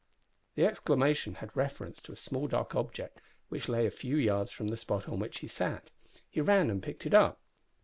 [0.55, 4.69] The exclamation had reference to a small dark object which lay a few yards from
[4.69, 5.91] the spot on which he sat.
[6.27, 7.39] He ran and picked it up.